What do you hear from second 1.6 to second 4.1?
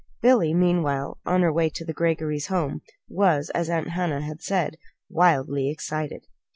to the Greggory home, was, as Aunt